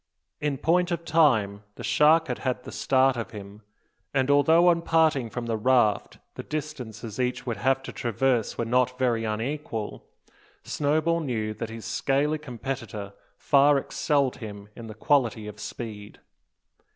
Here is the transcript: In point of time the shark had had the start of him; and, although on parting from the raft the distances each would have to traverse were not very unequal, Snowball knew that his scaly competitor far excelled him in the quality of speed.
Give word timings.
In 0.39 0.57
point 0.57 0.89
of 0.89 1.05
time 1.05 1.61
the 1.75 1.83
shark 1.83 2.27
had 2.27 2.39
had 2.39 2.63
the 2.63 2.71
start 2.71 3.15
of 3.15 3.29
him; 3.29 3.61
and, 4.15 4.31
although 4.31 4.69
on 4.69 4.81
parting 4.81 5.29
from 5.29 5.45
the 5.45 5.55
raft 5.57 6.17
the 6.33 6.41
distances 6.41 7.19
each 7.19 7.45
would 7.45 7.57
have 7.57 7.83
to 7.83 7.91
traverse 7.93 8.57
were 8.57 8.65
not 8.65 8.97
very 8.97 9.25
unequal, 9.25 10.03
Snowball 10.63 11.19
knew 11.19 11.53
that 11.53 11.69
his 11.69 11.85
scaly 11.85 12.39
competitor 12.39 13.13
far 13.37 13.77
excelled 13.77 14.37
him 14.37 14.69
in 14.75 14.87
the 14.87 14.95
quality 14.95 15.45
of 15.45 15.59
speed. 15.59 16.17